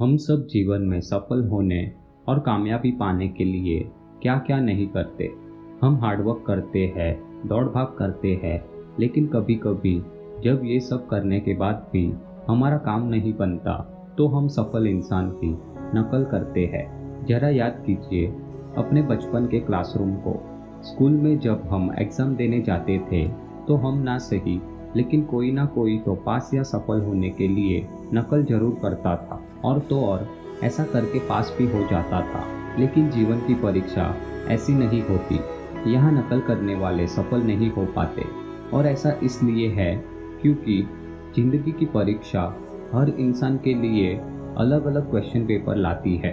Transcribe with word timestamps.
हम 0.00 0.16
सब 0.16 0.46
जीवन 0.46 0.82
में 0.82 1.00
सफल 1.00 1.42
होने 1.44 1.80
और 2.28 2.38
कामयाबी 2.38 2.90
पाने 2.90 3.26
के 3.28 3.44
लिए 3.44 3.80
क्या 4.22 4.36
क्या 4.38 4.60
नहीं 4.60 4.86
करते। 4.88 5.24
हम 5.82 5.98
हार्डवर्क 6.02 6.42
करते 6.46 6.84
हैं, 6.96 7.48
दौड़ 7.48 7.64
भाग 7.64 7.94
करते 7.98 8.28
हैं, 8.44 8.62
लेकिन 9.00 9.26
कभी 9.26 9.54
कभी 9.56 9.94
जब 10.44 10.62
ये 10.64 10.78
सब 10.80 11.06
करने 11.08 11.40
के 11.40 11.54
बाद 11.54 11.86
भी 11.92 12.04
हमारा 12.48 12.78
काम 12.78 13.06
नहीं 13.08 13.32
बनता 13.34 13.74
तो 14.18 14.28
हम 14.28 14.48
सफल 14.48 14.86
इंसान 14.86 15.30
की 15.34 15.50
नकल 15.94 16.24
करते 16.30 16.64
हैं। 16.66 17.24
जरा 17.26 17.48
याद 17.50 17.82
कीजिए 17.86 18.26
अपने 18.78 19.02
बचपन 19.04 19.46
के 19.46 19.60
क्लासरूम 19.60 20.14
को। 20.18 20.38
स्कूल 20.84 21.12
में 21.12 21.38
जब 21.38 21.68
हम 21.70 21.94
एग्ज़ाम 21.98 22.34
देने 22.36 22.60
जाते 22.62 22.98
थे 23.12 23.26
तो 23.66 23.76
हम 23.78 24.02
ना 24.02 24.18
सही 24.20 24.60
लेकिन 24.96 25.22
कोई 25.22 25.50
ना 25.52 25.64
कोई 25.64 25.98
तो 25.98 26.14
पास 26.14 26.50
या 26.54 26.62
सफल 26.62 27.00
होने 27.00 27.30
के 27.30 27.48
लिए 27.48 27.86
नकल 28.14 28.44
ज़रूर 28.44 28.78
करता 28.82 29.16
था। 29.16 29.42
और 29.64 29.78
तो 29.78 30.00
और, 30.00 30.26
ऐसा 30.64 30.84
करके 30.84 31.18
पास 31.18 31.54
भी 31.58 31.66
हो 31.66 31.80
जाता 31.80 32.20
था। 32.20 32.44
लेकिन 32.78 33.10
जीवन 33.10 33.38
की 33.38 33.54
परीक्षा 33.54 34.14
ऐसी 34.48 34.74
नहीं 34.74 35.02
होती। 35.02 35.40
यहाँ 35.92 36.12
नकल 36.12 36.40
करने 36.40 36.74
वाले 36.74 37.06
सफल 37.06 37.42
नहीं 37.42 37.70
हो 37.70 37.86
पाते। 37.96 38.24
और 38.72 38.86
ऐसा 38.86 39.12
इसलिए 39.22 39.68
है 39.68 39.94
क्योंकि 40.42 40.82
ज़िंदगी 41.36 41.72
की 41.72 41.86
परीक्षा 41.86 42.42
हर 42.94 43.08
इंसान 43.08 43.56
के 43.56 43.74
लिए 43.74 44.14
अलग 44.56 44.84
अलग 44.84 45.10
क्वेश्चन 45.10 45.46
पेपर 45.46 45.76
लाती 45.76 46.16
है। 46.16 46.32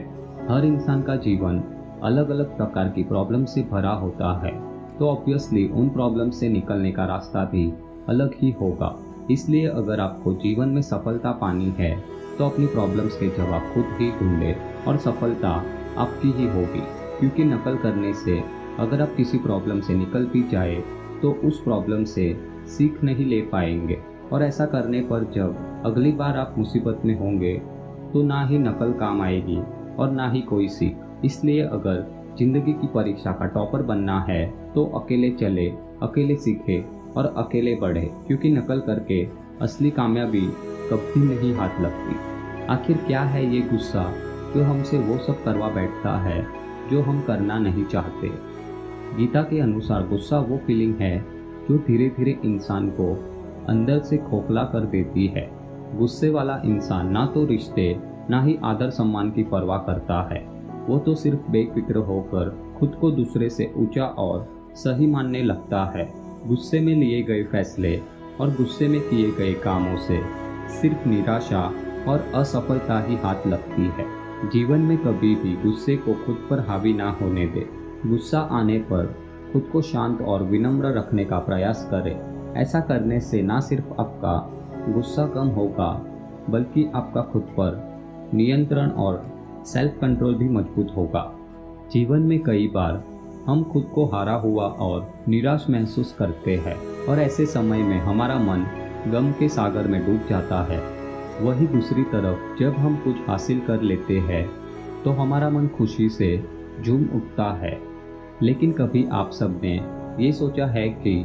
हर 0.49 0.66
इंसान 0.66 1.02
का 1.02 1.16
जीवन 1.16 1.63
अलग 2.03 2.30
अलग 2.30 2.58
प्रकार 2.58 2.89
की 2.89 3.03
प्रॉब्लम 3.03 3.45
से 3.45 3.61
भरा 3.61 3.91
होता 3.91 4.31
है। 4.45 4.52
तो 4.97 5.09
ऑब्वियसली 5.09 5.67
उन 5.67 5.89
प्रॉब्लम 5.89 6.30
से 6.30 6.49
निकलने 6.49 6.91
का 6.91 7.05
रास्ता 7.05 7.44
भी 7.44 7.66
अलग 8.09 8.35
ही 8.35 8.52
होगा। 8.52 8.95
इसलिए 9.31 9.67
अगर 9.67 9.99
आपको 9.99 10.34
जीवन 10.34 10.70
में 10.70 10.81
सफलता 10.81 11.31
पानी 11.31 11.73
है 11.77 11.95
तो 12.38 12.45
अपनी 12.45 12.66
प्रॉब्लम्स 12.67 13.16
के 13.16 13.27
जवाब 13.38 13.72
खुद 13.73 13.86
ही 14.00 14.09
ढूंढे 14.11 14.55
और 14.88 14.97
सफलता 14.97 15.50
आपकी 15.97 16.31
ही 16.31 16.47
होगी। 16.47 16.81
क्योंकि 17.19 17.44
नकल 17.45 17.78
करने 17.78 18.13
से 18.16 18.39
अगर 18.80 19.02
आप 19.02 19.16
किसी 19.17 19.38
प्रॉब्लम 19.38 19.80
से 19.81 19.94
निकल 19.95 20.25
भी 20.25 20.44
जाए 20.50 20.75
तो 21.22 21.31
उस 21.45 21.59
प्रॉब्लम 21.63 22.03
से 22.05 22.33
सीख 22.67 23.03
नहीं 23.03 23.25
ले 23.25 23.41
पाएँगे। 23.52 23.97
और 24.31 24.44
ऐसा 24.44 24.66
करने 24.66 25.02
पर 25.02 25.23
जब 25.35 25.81
अगली 25.85 26.11
बार 26.11 26.38
आप 26.38 26.55
मुसीबत 26.58 27.02
में 27.05 27.17
होंगे 27.19 27.53
तो 28.13 28.22
ना 28.23 28.45
ही 28.47 28.58
नकल 28.59 28.91
काम 28.94 29.22
आएगी 29.22 29.58
और 29.97 30.11
ना 30.11 30.30
ही 30.31 30.41
कोई 30.44 30.67
सीख। 30.69 31.25
इसलिए 31.25 31.61
अगर 31.61 32.05
ज़िंदगी 32.39 32.73
की 32.73 32.88
परीक्षा 32.88 33.31
का 33.31 33.45
टॉपर 33.47 33.81
बनना 33.83 34.19
है 34.22 34.45
तो 34.73 34.85
अकेले 34.95 35.30
चले, 35.31 35.67
अकेले 36.02 36.35
सीखे 36.35 36.78
और 37.17 37.25
अकेले 37.38 37.75
बढ़े 37.75 38.11
क्योंकि 38.27 38.52
नकल 38.52 38.80
करके 38.80 39.27
असली 39.61 39.91
कामयाबी 39.91 40.47
कभी 40.91 41.19
नहीं 41.19 41.55
हाथ 41.55 41.81
लगती। 41.81 42.16
आखिर 42.66 42.97
क्या 42.97 43.22
है 43.22 43.55
ये 43.55 43.61
गुस्सा? 43.61 44.13
जो 44.55 44.63
हमसे 44.63 45.00
वो 45.00 45.17
सब 45.17 45.44
करवा 45.44 45.69
बैठता 45.69 46.17
है, 46.17 46.47
जो 46.91 47.02
हम 47.02 47.22
करना 47.22 47.59
नहीं 47.59 47.85
चाहते। 47.85 48.28
गीता 49.17 49.41
के 49.41 49.59
अनुसार 49.59 50.08
गुस्सा 50.08 50.39
वो 50.39 50.58
फीलिंग 50.58 50.95
है, 50.95 51.25
जो 51.69 51.78
धीरे 51.78 52.09
धीरे 52.09 52.39
इंसान 52.45 52.89
को 52.89 53.33
अंदर 53.69 54.00
से 54.00 54.17
खोखला 54.17 54.63
कर 54.63 54.80
देती 54.80 55.28
है। 55.28 55.52
गुस्से 55.95 56.30
वाला 56.30 56.61
इंसान 56.66 57.08
ना 57.08 57.25
तो 57.25 57.45
रिश्ते, 57.45 58.00
ना 58.30 58.44
ही 58.44 58.59
आदर 58.63 58.89
सम्मान 58.89 59.31
की 59.31 59.44
परवाह 59.44 59.78
करता 59.78 60.30
है। 60.33 60.47
वो 60.88 61.00
तो 61.00 61.16
सिर्फ़ 61.16 61.52
बेफिक्र 61.52 61.95
होकर 61.95 62.75
खुद 62.80 62.97
को 63.02 63.11
दूसरे 63.11 63.50
से 63.50 63.73
ऊँचा 63.78 64.05
और 64.05 64.47
सही 64.73 65.08
मानने 65.08 65.44
लगता 65.44 65.85
है। 65.85 66.27
गुस्से 66.48 66.80
में 66.80 66.95
लिए 66.95 67.23
गए 67.23 67.44
फैसले 67.44 68.02
और 68.42 68.50
गुस्से 68.50 68.88
में 68.88 69.02
किए 69.02 69.31
गए 69.31 69.53
कामों 69.53 69.98
से 69.98 70.22
सिर्फ़ 70.70 71.08
निराशा 71.09 71.73
और 72.08 72.31
असफलता 72.36 73.00
ही 73.02 73.16
हाथ 73.16 73.48
लगती 73.48 73.81
है। 73.81 74.06
जीवन 74.50 74.80
में 74.80 74.98
कभी 74.98 75.36
भी 75.36 75.53
गुस्से 75.56 75.97
को 75.97 76.13
खुद 76.13 76.47
पर 76.50 76.59
हावी 76.59 76.94
ना 76.94 77.09
होने 77.12 77.47
दे। 77.47 77.69
गुस्सा 78.06 78.40
आने 78.40 78.80
पर 78.80 79.16
खुद 79.53 79.69
को 79.74 79.81
शांत 79.81 80.22
और 80.22 80.44
विनम्र 80.44 80.86
रखने 80.86 81.25
का 81.25 81.40
प्रयास 81.40 81.88
करें। 81.91 82.38
ऐसा 82.56 82.80
करने 82.80 83.19
से 83.19 83.41
ना 83.41 83.59
सिर्फ़ 83.59 84.02
आपका 84.02 84.53
गुस्सा 84.94 85.28
कम 85.28 85.47
होगा, 85.47 86.06
बल्कि 86.50 86.91
आपका 86.96 87.22
खुद 87.22 87.41
पर 87.41 87.84
नियंत्रण 88.34 88.90
और 88.90 89.25
सेल्फ 89.66 89.97
कंट्रोल 90.02 90.36
भी 90.36 90.50
मज़बूत 90.50 90.88
होगा। 90.97 91.34
जीवन 91.91 92.19
में 92.19 92.44
कई 92.44 92.68
बार 92.68 93.03
हम 93.47 93.63
खुद 93.63 93.84
को 93.96 94.06
हारा 94.06 94.34
हुआ 94.35 94.63
और 94.63 95.08
निराश 95.28 95.66
महसूस 95.69 96.12
करते 96.13 96.56
हैं। 96.56 96.75
और 97.06 97.19
ऐसे 97.19 97.46
समय 97.46 97.84
में 97.84 98.00
हमारा 98.00 98.35
मन 98.40 98.66
गम 99.12 99.31
के 99.31 99.47
सागर 99.50 99.88
में 99.88 100.06
डूब 100.06 100.28
जाता 100.30 100.62
है। 100.63 100.80
वही 101.41 101.68
दूसरी 101.68 102.03
तरफ़ 102.03 102.59
जब 102.59 102.74
हम 102.74 102.96
कुछ 102.96 103.16
हासिल 103.28 103.59
कर 103.59 103.81
लेते 103.81 104.18
हैं 104.19 104.46
तो 105.03 105.12
हमारा 105.12 105.50
मन 105.50 105.68
खुशी 105.68 106.09
से 106.09 106.30
झूम 106.84 107.03
उठता 107.16 107.52
है। 107.53 107.78
लेकिन 108.41 108.72
कभी 108.72 109.06
आप 109.12 109.31
सबने 109.31 109.74
ये 110.19 110.31
सोचा 110.31 110.66
है 110.66 110.88
कि 110.90 111.16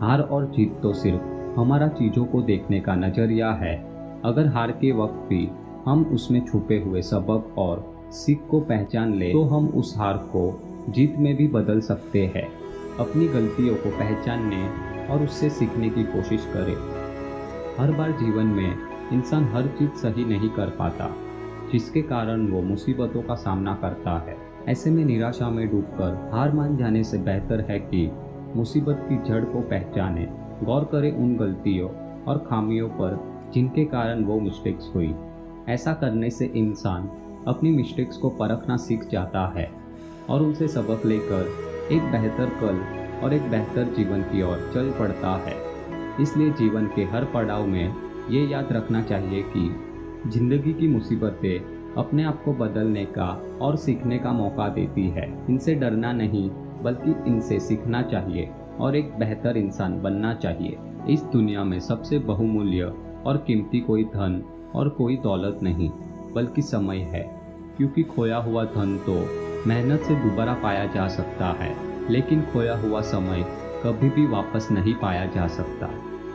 हार 0.00 0.20
और 0.20 0.46
जीत 0.46 0.78
तो 0.82 0.92
सिर्फ़ 0.92 1.58
हमारा 1.60 1.88
चीज़ों 1.88 2.24
को 2.24 2.42
देखने 2.42 2.80
का 2.80 2.94
नज़रिया 2.96 3.50
है। 3.52 3.76
अगर 4.24 4.46
हार 4.46 4.70
के 4.70 4.92
वक्त 4.92 5.26
भी 5.28 5.48
हम 5.86 6.04
उसमें 6.04 6.44
छुपे 6.46 6.78
हुए 6.78 7.02
सबक 7.02 7.58
और 7.58 7.84
सीख 8.12 8.40
को 8.50 8.60
पहचान 8.60 9.14
ले 9.14 9.32
तो 9.32 9.42
हम 9.44 9.68
उस 9.68 9.94
हार 9.98 10.16
को 10.32 10.50
जीत 10.88 11.16
में 11.18 11.36
भी 11.36 11.48
बदल 11.48 11.80
सकते 11.80 12.26
हैं। 12.26 12.48
अपनी 13.00 13.28
गलतियों 13.28 13.74
को 13.74 13.90
पहचानने 13.90 14.68
और 15.08 15.22
उससे 15.22 15.50
सीखने 15.50 15.90
की 15.90 16.04
कोशिश 16.04 16.46
करें। 16.46 16.76
हर 17.78 17.92
बार 17.92 18.12
जीवन 18.12 18.46
में 18.46 18.76
इंसान 19.12 19.44
हर 19.44 19.66
चीज़ 19.66 19.90
सही 19.90 20.24
नहीं 20.24 20.48
कर 20.48 20.70
पाता, 20.70 21.16
जिसके 21.72 22.02
कारण 22.02 22.46
वो 22.46 22.62
मुसीबतों 22.62 23.22
का 23.22 23.34
सामना 23.34 23.74
करता 23.74 24.18
है। 24.18 24.36
ऐसे 24.68 24.90
में 24.90 25.04
निराशा 25.04 25.50
में 25.50 25.70
डूबकर 25.70 26.30
हार 26.32 26.52
मान 26.52 26.76
जाने 26.76 27.04
से 27.04 27.18
बेहतर 27.18 27.60
है 27.60 27.78
कि 27.78 28.10
मुसीबत 28.56 29.06
की 29.08 29.28
जड़ 29.28 29.44
को 29.44 29.60
पहचाने, 29.60 30.28
गौर 30.62 30.84
करें 30.84 31.12
उन 31.12 31.36
गलतियों 31.36 31.90
और 32.24 32.46
खामियों 32.50 32.88
पर 32.88 33.32
जिनके 33.54 33.84
कारण 33.84 34.24
वो 34.24 34.40
मिस्टेक्स 34.40 34.92
हुई। 34.94 35.14
ऐसा 35.68 35.92
करने 35.92 36.30
से 36.30 36.46
इंसान 36.46 37.10
अपनी 37.48 37.70
मिस्टेक्स 37.70 38.16
को 38.16 38.28
परखना 38.30 38.76
सीख 38.76 39.08
जाता 39.08 39.52
है। 39.56 39.81
और 40.30 40.42
उनसे 40.42 40.68
सबक 40.68 41.06
लेकर 41.06 41.50
एक 41.92 42.10
बेहतर 42.12 42.50
कल 42.60 42.80
और 43.24 43.34
एक 43.34 43.50
बेहतर 43.50 43.92
जीवन 43.96 44.22
की 44.22 44.42
ओर 44.42 44.70
चल 44.74 44.90
पड़ता 44.90 45.34
है। 45.46 45.56
इसलिए 46.22 46.50
जीवन 46.50 46.86
के 46.86 47.04
हर 47.04 47.24
पड़ाव 47.24 47.66
में 47.66 47.94
ये 48.30 48.46
याद 48.46 48.72
रखना 48.72 49.02
चाहिए 49.02 49.42
कि 49.56 50.30
ज़िंदगी 50.30 50.72
की 50.72 50.88
मुसीबतें 50.88 51.94
अपने 51.94 52.24
आप 52.24 52.42
को 52.44 52.52
बदलने 52.54 53.04
का 53.04 53.28
और 53.62 53.76
सीखने 53.76 54.18
का 54.18 54.32
मौका 54.32 54.68
देती 54.68 55.08
है। 55.08 55.26
इनसे 55.50 55.74
डरना 55.74 56.12
नहीं, 56.12 56.48
बल्कि 56.82 57.14
इनसे 57.30 57.58
सीखना 57.60 58.02
चाहिए 58.02 58.48
और 58.80 58.96
एक 58.96 59.12
बेहतर 59.18 59.56
इंसान 59.56 60.00
बनना 60.02 60.34
चाहिए। 60.34 60.78
इस 61.10 61.22
दुनिया 61.22 61.64
में 61.64 61.78
सबसे 61.80 62.18
बहुमूल्य 62.18 62.92
और 63.26 63.36
कीमती 63.46 63.80
कोई 63.80 64.04
धन 64.04 64.42
और 64.74 64.88
कोई 64.88 65.16
दौलत 65.16 65.58
नहीं, 65.62 65.90
बल्कि 66.34 66.62
समय 66.62 66.98
है, 67.12 67.22
क्योंकि 67.76 68.02
खोया 68.02 68.36
हुआ 68.36 68.64
धन 68.64 68.96
तो 69.06 69.14
मेहनत 69.66 70.00
से 70.00 70.14
दोबारा 70.14 70.54
पाया 70.54 70.84
जा 70.84 71.06
सकता 71.08 71.46
है, 71.60 71.74
लेकिन 72.10 72.42
खोया 72.42 72.76
हुआ 72.76 73.00
समय 73.00 73.44
कभी 73.84 74.08
भी 74.10 74.26
वापस 74.26 74.68
नहीं 74.72 74.94
पाया 74.94 75.26
जा 75.26 75.46
सकता। 75.48 75.88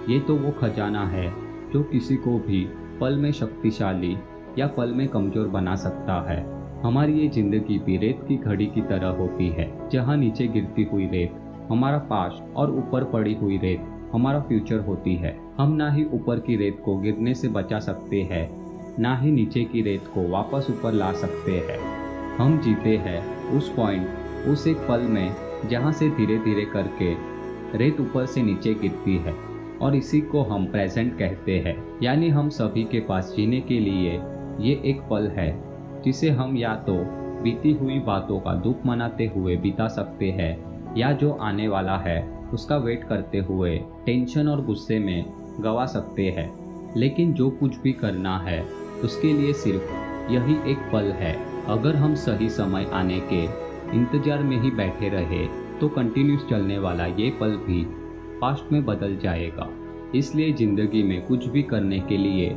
ये 0.10 0.20
तो 0.20 0.36
वो 0.36 0.52
खजाना 0.52 1.06
है 1.08 1.28
जो 1.74 1.82
किसी 1.84 2.16
को 2.16 2.38
भी 2.40 2.64
पल 3.02 3.16
में 3.16 3.32
शक्तिशाली 3.32 4.16
या 4.60 4.68
पल 4.68 4.94
में 4.94 5.08
कमज़ोर 5.08 5.48
बना 5.48 5.76
सकता 5.76 6.22
है। 6.30 6.40
हमारी 6.84 7.14
ये 7.14 7.28
ज़िंदगी 7.28 7.80
भी 7.80 7.98
रेत 7.98 8.24
की 8.28 8.38
घड़ी 8.38 8.66
की 8.66 8.82
तरह 8.84 9.08
होती 9.10 9.50
है, 9.50 9.90
जहाँ 9.90 10.18
नीचे 10.18 10.48
गिरती 10.48 10.84
हुई 10.84 11.08
रेत, 11.08 11.36
हमारा 11.72 11.98
पास 12.10 12.42
और 12.56 12.72
ऊपर 12.72 13.04
पड़ी 13.04 13.34
हुई 13.34 13.58
रेत, 13.58 13.86
हमारा 14.14 14.40
फ्यूचर 14.40 14.80
होती 14.80 15.16
है। 15.16 15.38
हम 15.58 15.72
ना 15.72 15.92
ही 15.92 16.06
ऊपर 16.14 16.40
की 16.40 16.56
रेत 16.56 16.82
को 16.86 16.98
गिरने 16.98 17.34
से 17.34 17.48
बचा 17.50 17.80
सकते 17.80 18.22
हैं, 18.22 18.50
ना 19.00 19.16
ही 19.18 19.32
नीचे 19.32 19.64
की 19.64 19.82
रेत 19.82 20.08
को 20.14 20.28
वापस 20.30 20.68
ऊपर 20.70 20.94
ला 20.94 21.12
सकते 21.14 21.60
हैं। 21.60 22.07
हम 22.38 22.62
जीते 22.62 22.98
हैं 22.98 23.48
उस 23.52 23.76
पॉइंट 23.76 24.08
उस 24.48 24.68
एक 24.68 24.78
पल 24.78 25.00
में, 25.00 25.36
जहाँ 25.70 25.92
से 25.92 26.10
धीरे 26.10 26.38
धीरे 26.38 26.66
करके 26.66 27.14
रेत 27.78 28.00
ऊपर 28.00 28.26
से 28.26 28.42
नीचे 28.42 28.74
गिरती 28.74 29.18
है। 29.18 29.34
और 29.82 29.96
इसी 29.96 30.22
को 30.22 30.44
हम 30.44 30.66
प्रेजेंट 30.66 31.20
कहते 31.20 31.60
हैं। 31.60 32.00
यानी 32.04 32.30
हम 32.30 32.50
सभी 32.50 32.84
के 32.84 33.00
पास 33.00 33.34
जीने 33.38 33.62
के 33.62 33.80
लिए 33.80 34.22
ये 34.60 34.82
एक 34.86 35.02
पल 35.10 35.28
है, 35.28 35.64
जिसे 36.06 36.30
हम 36.30 36.58
या 36.58 36.76
तो 36.76 36.94
बीती 37.44 37.72
हुई 37.72 38.00
बातों 38.00 38.40
का 38.40 38.54
दुख 38.54 38.76
मनाते 38.86 39.32
हुए 39.36 39.58
बिता 39.58 39.88
सकते 39.88 40.32
हैं, 40.32 40.84
या 40.98 41.12
जो 41.12 41.32
आने 41.32 41.68
वाला 41.68 41.98
है, 41.98 42.38
उसका 42.54 42.78
वेट 42.78 43.04
करते 43.04 43.38
हुए 43.38 43.82
टेंशन 44.06 44.48
और 44.48 44.66
गुस्से 44.66 45.00
में 45.00 45.26
गवा 45.60 45.86
सकते 45.86 46.24
हैं। 46.24 46.54
लेकिन 46.98 47.34
जो 47.34 47.50
कुछ 47.50 47.82
भी 47.82 47.92
करना 47.92 48.40
है, 48.40 48.66
उसके 49.04 49.34
लिए 49.34 49.54
सिर्फ़ 49.54 49.92
यही 50.32 50.72
एक 50.72 50.78
पल 50.78 51.04
है। 51.04 51.57
अगर 51.70 51.96
हम 51.96 52.14
सही 52.16 52.50
समय 52.50 52.86
आने 52.94 53.20
के 53.32 53.44
इंतज़ार 53.98 54.44
में 54.44 54.60
ही 54.62 54.72
बैठे 54.72 55.10
रहे 55.10 55.46
तो 55.80 55.88
कंटिन्यूस 55.90 56.46
चलने 56.50 56.78
वाला 56.80 57.06
ये 57.06 57.30
पल 57.40 57.56
भी 57.66 57.84
पास्ट 58.42 58.72
में 58.72 58.84
बदल 58.86 59.16
जाएगा। 59.18 59.70
इसलिए 60.16 60.52
ज़िंदगी 60.54 61.04
में 61.04 61.22
कुछ 61.26 61.46
भी 61.46 61.64
करने 61.64 62.00
के 62.00 62.18
लिए 62.18 62.50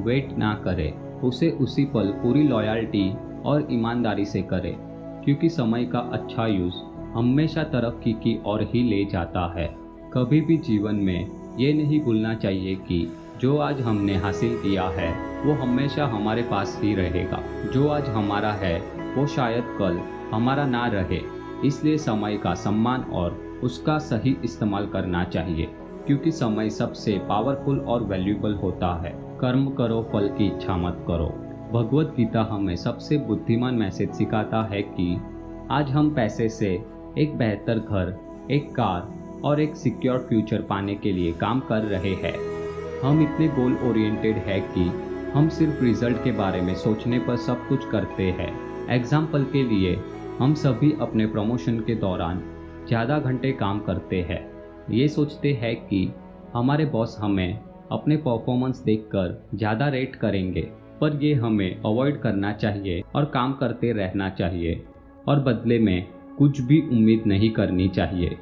वेट 0.00 0.36
ना 0.38 0.52
करें। 0.64 1.20
उसे 1.20 1.50
उसी 1.60 1.84
पल 1.84 2.12
पूरी 2.22 2.42
लॉयल्टी 2.42 3.10
और 3.44 3.66
ईमानदारी 3.70 4.24
से 4.24 4.42
करें, 4.42 4.74
क्योंकि 5.24 5.48
समय 5.48 5.84
का 5.84 5.98
अच्छा 6.12 6.46
यूज़ 6.46 6.74
हमेशा 7.14 7.62
तरक्की 7.64 8.12
की 8.14 8.38
ओर 8.46 8.62
ही 8.74 8.82
ले 8.82 9.04
जाता 9.04 9.52
है। 9.54 9.66
कभी 10.14 10.40
भी 10.40 10.56
जीवन 10.58 10.96
में 10.98 11.47
ये 11.58 11.72
नहीं 11.72 12.00
भूलना 12.00 12.34
चाहिए 12.34 12.74
कि 12.74 13.16
जो 13.40 13.56
आज 13.58 13.80
हमने 13.80 14.14
हासिल 14.16 14.56
किया 14.56 14.82
है, 14.88 15.10
वो 15.44 15.52
हमेशा 15.52 16.06
हमारे 16.06 16.42
पास 16.42 16.78
ही 16.82 16.94
रहेगा। 16.94 17.42
जो 17.72 17.88
आज 17.88 18.08
हमारा 18.08 18.52
है, 18.52 18.78
वो 19.14 19.26
शायद 19.26 19.64
कल 19.78 20.00
हमारा 20.32 20.66
ना 20.66 20.86
रहे। 20.86 21.20
इसलिए 21.64 21.98
समय 21.98 22.36
का 22.36 22.54
सम्मान 22.54 23.00
और 23.00 23.60
उसका 23.62 23.98
सही 23.98 24.36
इस्तेमाल 24.44 24.86
करना 24.86 25.24
चाहिए, 25.24 25.68
क्योंकि 26.06 26.30
समय 26.30 26.70
सबसे 26.70 27.18
पावरफुल 27.18 27.80
और 27.80 28.02
वैल्यूबल 28.02 28.54
होता 28.54 28.94
है। 29.02 29.12
कर्म 29.40 29.66
करो, 29.70 30.02
फल 30.12 30.28
की 30.28 30.46
इच्छा 30.46 30.76
मत 30.76 31.04
करो। 31.08 31.26
भगवत 31.72 32.14
गीता 32.16 32.48
हमें 32.50 32.76
सबसे 32.76 33.18
बुद्धिमान 33.18 33.74
मैसेज 33.74 34.10
सिखाता 34.10 34.62
है 34.62 34.82
कि 34.82 35.14
आज 35.70 35.90
हम 35.90 36.14
पैसे 36.14 36.48
से 36.48 36.84
एक 37.18 37.36
बेहतर 37.38 37.78
घर, 37.78 38.16
एक 38.50 38.70
कार 38.70 39.18
और 39.44 39.60
एक 39.60 39.76
सिक्योर 39.76 40.18
फ्यूचर 40.18 40.62
पाने 40.62 40.94
के 40.94 41.12
लिए 41.12 41.32
काम 41.32 41.60
कर 41.60 41.82
रहे 41.84 42.14
हैं। 42.14 42.34
हम 43.00 43.22
इतने 43.22 43.48
गोल 43.48 43.76
ओरिएंटेड 43.84 44.36
है 44.46 44.60
कि 44.68 44.84
हम 45.30 45.48
सिर्फ़ 45.48 45.82
रिज़ल्ट 45.84 46.22
के 46.24 46.32
बारे 46.32 46.60
में 46.60 46.74
सोचने 46.76 47.18
पर 47.18 47.36
सब 47.38 47.66
कुछ 47.68 47.88
करते 47.90 48.30
हैं। 48.30 48.52
एग्ज़ाम्पल 48.90 49.44
के 49.44 49.62
लिए, 49.64 49.94
हम 50.38 50.54
सभी 50.54 50.92
अपने 51.00 51.26
प्रमोशन 51.26 51.78
के 51.80 51.94
दौरान 51.96 52.42
ज़्यादा 52.88 53.18
घंटे 53.18 53.52
काम 53.52 53.80
करते 53.80 54.20
हैं। 54.22 54.40
ये 54.90 55.08
सोचते 55.08 55.52
हैं 55.52 55.74
कि 55.78 56.10
हमारे 56.54 56.84
बॉस 56.86 57.16
हमें 57.20 57.58
अपने 57.92 58.16
परफॉर्मेंस 58.16 58.82
देखकर 58.84 59.42
ज़्यादा 59.54 59.88
रेट 59.88 60.16
करेंगे, 60.16 60.60
पर 61.00 61.18
ये 61.22 61.32
हमें 61.34 61.80
अवॉइड 61.82 62.20
करना 62.20 62.52
चाहिए 62.52 63.02
और 63.14 63.24
काम 63.24 63.52
करते 63.52 63.92
रहना 63.92 64.28
चाहिए 64.30 64.82
और 65.28 65.40
बदले 65.42 65.78
में 65.78 66.06
कुछ 66.38 66.60
भी 66.60 66.80
उम्मीद 66.88 67.22
नहीं 67.26 67.50
करनी 67.50 67.88
चाहिए। 67.88 68.36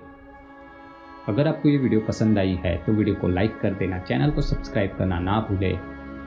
अगर 1.28 1.48
आपको 1.48 1.68
ये 1.68 1.76
वीडियो 1.76 2.00
पसंद 2.00 2.38
आई 2.38 2.54
है 2.64 2.76
तो 2.84 2.92
वीडियो 2.92 3.14
को 3.14 3.28
लाइक 3.28 3.58
कर 3.60 3.74
देना, 3.74 3.98
चैनल 3.98 4.30
को 4.30 4.42
सब्सक्राइब 4.42 4.96
करना 4.98 5.18
ना 5.20 5.40
भूले। 5.40 5.72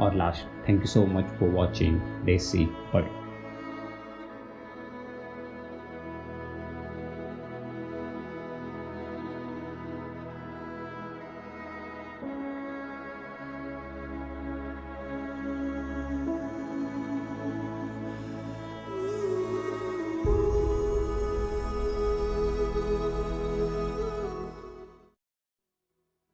और 0.03 0.15
last 0.15 0.67
thank 0.67 0.79
you 0.79 0.87
so 0.87 1.05
much 1.07 1.25
for 1.39 1.49
watching 1.49 1.99
Desi 2.25 2.65
bird 2.65 3.18